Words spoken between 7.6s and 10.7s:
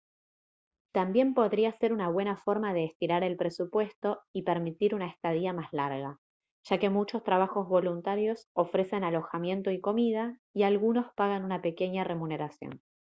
voluntarios ofrecen alojamiento y comida y